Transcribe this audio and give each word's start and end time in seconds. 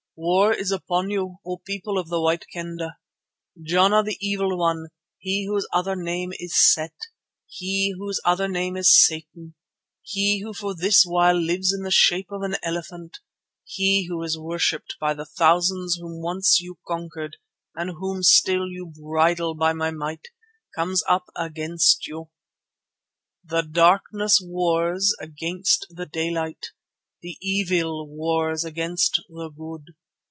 War 0.17 0.53
is 0.53 0.71
upon 0.71 1.09
you, 1.09 1.37
O 1.43 1.57
people 1.57 1.97
of 1.97 2.09
the 2.09 2.21
White 2.21 2.45
Kendah. 2.53 2.97
Jana 3.65 4.03
the 4.03 4.17
evil 4.21 4.55
one; 4.55 4.89
he 5.17 5.47
whose 5.47 5.67
other 5.73 5.95
name 5.95 6.31
is 6.37 6.53
Set, 6.53 6.93
he 7.47 7.95
whose 7.97 8.21
other 8.23 8.47
name 8.47 8.77
is 8.77 8.91
Satan, 8.93 9.55
he 10.03 10.41
who 10.41 10.53
for 10.53 10.75
this 10.75 11.05
while 11.07 11.33
lives 11.35 11.73
in 11.73 11.81
the 11.83 11.89
shape 11.89 12.29
of 12.29 12.43
an 12.43 12.55
elephant, 12.61 13.17
he 13.63 14.05
who 14.09 14.21
is 14.21 14.37
worshipped 14.37 14.95
by 14.99 15.15
the 15.15 15.25
thousands 15.25 15.95
whom 15.99 16.21
once 16.21 16.59
you 16.59 16.77
conquered, 16.87 17.37
and 17.73 17.91
whom 17.97 18.21
still 18.21 18.67
you 18.69 18.93
bridle 19.01 19.55
by 19.55 19.73
my 19.73 19.89
might, 19.89 20.27
comes 20.75 21.01
up 21.09 21.29
against 21.35 22.05
you. 22.05 22.29
The 23.43 23.63
Darkness 23.63 24.39
wars 24.39 25.15
against 25.19 25.87
the 25.89 26.05
Daylight, 26.05 26.67
the 27.23 27.37
Evil 27.41 28.07
wars 28.07 28.63
against 28.63 29.19
the 29.27 29.49
Good. 29.49 29.95